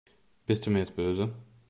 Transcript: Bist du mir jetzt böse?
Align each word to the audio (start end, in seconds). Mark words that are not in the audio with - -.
Bist 0.47 0.65
du 0.65 0.71
mir 0.71 0.79
jetzt 0.79 0.95
böse? 0.95 1.31